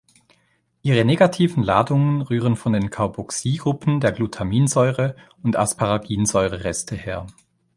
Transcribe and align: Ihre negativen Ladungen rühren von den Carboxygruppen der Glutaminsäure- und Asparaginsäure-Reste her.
Ihre 0.81 1.05
negativen 1.05 1.61
Ladungen 1.61 2.23
rühren 2.23 2.55
von 2.55 2.73
den 2.73 2.89
Carboxygruppen 2.89 3.99
der 3.99 4.11
Glutaminsäure- 4.11 5.15
und 5.43 5.55
Asparaginsäure-Reste 5.57 6.95
her. 6.95 7.27